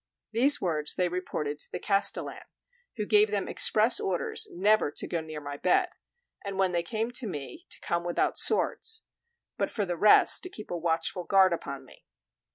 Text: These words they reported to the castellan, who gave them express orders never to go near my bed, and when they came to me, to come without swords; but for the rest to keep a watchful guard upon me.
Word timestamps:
These 0.31 0.59
words 0.59 0.95
they 0.95 1.09
reported 1.09 1.59
to 1.59 1.71
the 1.71 1.77
castellan, 1.79 2.41
who 2.97 3.05
gave 3.05 3.29
them 3.29 3.47
express 3.47 3.99
orders 3.99 4.47
never 4.49 4.89
to 4.89 5.07
go 5.07 5.21
near 5.21 5.39
my 5.39 5.57
bed, 5.57 5.89
and 6.43 6.57
when 6.57 6.71
they 6.71 6.81
came 6.81 7.11
to 7.11 7.27
me, 7.27 7.67
to 7.69 7.79
come 7.81 8.03
without 8.03 8.35
swords; 8.35 9.03
but 9.59 9.69
for 9.69 9.85
the 9.85 9.95
rest 9.97 10.41
to 10.41 10.49
keep 10.49 10.71
a 10.71 10.75
watchful 10.75 11.25
guard 11.25 11.53
upon 11.53 11.85
me. 11.85 12.03